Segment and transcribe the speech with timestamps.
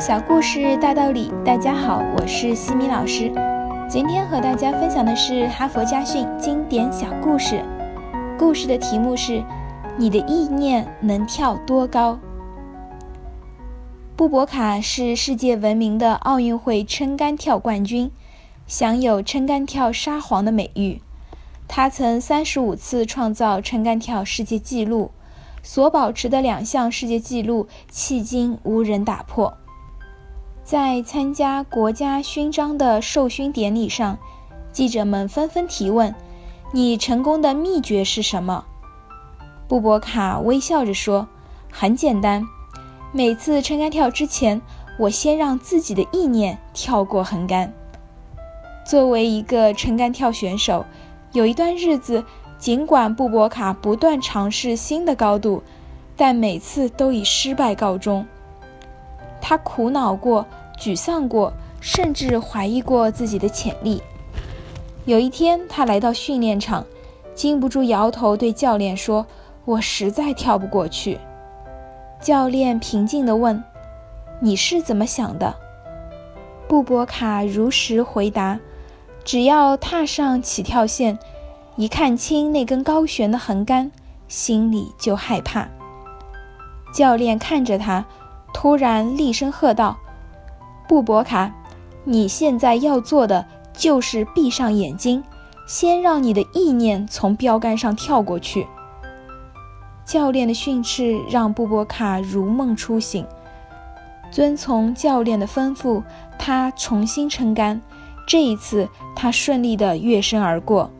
[0.00, 3.30] 小故事大道理，大家好，我是西米老师。
[3.86, 7.62] 今天和大家分享的是哈佛家训经典小故事。
[8.38, 9.44] 故事的题目是：
[9.98, 12.18] 你的意念能跳多高？
[14.16, 18.10] 布博卡是世界闻名的奥运会撑杆跳冠军，
[18.66, 21.02] 享有撑杆跳沙皇的美誉。
[21.68, 25.10] 他曾三十五次创造撑杆跳世界纪录，
[25.62, 29.58] 所保持的两项世界纪录迄今无人打破。
[30.70, 34.16] 在参加国家勋章的授勋典礼上，
[34.70, 36.14] 记者们纷纷提问
[36.70, 38.64] ：“你成功的秘诀是什么？”
[39.66, 41.26] 布博卡微笑着说
[41.72, 42.46] ：“很简单，
[43.10, 44.62] 每次撑杆跳之前，
[44.96, 47.72] 我先让自己的意念跳过横杆。
[48.86, 50.86] 作为一个撑杆跳选手，
[51.32, 52.24] 有一段日子，
[52.60, 55.64] 尽管布博卡不断尝试新的高度，
[56.16, 58.24] 但每次都以失败告终。
[59.50, 60.46] 他苦恼过。”
[60.78, 64.00] 沮丧过，甚至怀疑过自己的潜力。
[65.04, 66.86] 有一天，他来到训练场，
[67.34, 69.26] 禁不住摇头，对教练说
[69.66, 71.18] ：“我实在跳不过去。”
[72.22, 73.62] 教练平静地问
[74.40, 75.54] ：“你是怎么想的？”
[76.66, 78.58] 布博卡如实回答
[79.22, 81.18] ：“只要踏上起跳线，
[81.76, 83.92] 一看清那根高悬的横杆，
[84.28, 85.68] 心里就害怕。”
[86.94, 88.06] 教练看着他，
[88.60, 89.96] 突然厉声喝道。
[90.86, 91.50] 布博卡，
[92.04, 95.24] 你现在要做的就是闭上眼睛，
[95.66, 98.66] 先让你的意念从标杆上跳过去。
[100.04, 103.26] 教练的训斥让布博卡如梦初醒，
[104.30, 106.02] 遵从教练的吩咐，
[106.38, 107.80] 他重新撑杆。
[108.28, 108.86] 这一次，
[109.16, 110.90] 他顺利地跃身而过。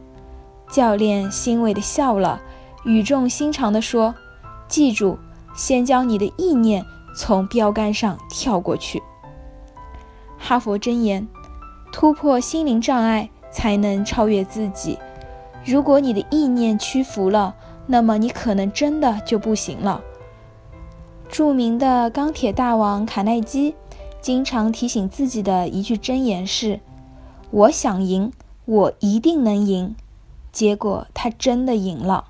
[0.70, 2.41] 教练欣慰地笑了，
[2.84, 4.14] 语重心长地说
[4.67, 5.19] ：“记住，
[5.55, 6.83] 先将你的意念
[7.14, 9.03] 从标杆上跳过去。”
[10.39, 11.28] 哈佛箴言：
[11.92, 14.98] 突破心灵障碍，才能超越自己。
[15.64, 17.55] 如果你的意念屈服了，
[17.86, 20.02] 那么你可能真的就不行了。
[21.29, 23.74] 著名的钢铁大王卡耐基
[24.20, 26.80] 经常提醒自己的一句箴言是
[27.51, 28.33] ：“我想赢，
[28.64, 29.95] 我一定能赢。”
[30.51, 32.24] 结果他真的赢了。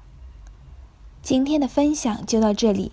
[1.22, 2.93] 今天的分享就到这里。